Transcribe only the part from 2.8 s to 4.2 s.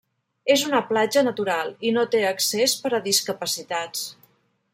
per a discapacitats.